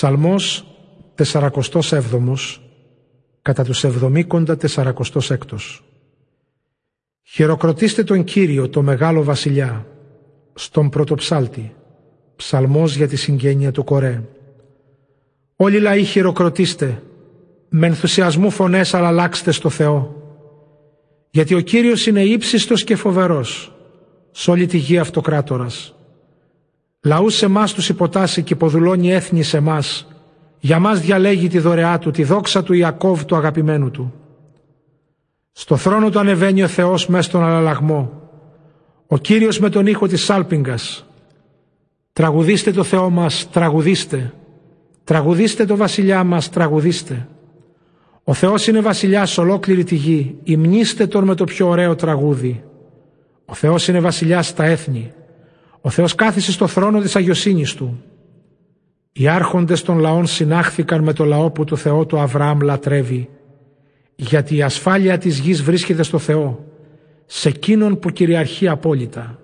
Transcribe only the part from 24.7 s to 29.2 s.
γη αυτοκράτορας. Λαούς σε εμάς τους υποτάσσει και υποδουλώνει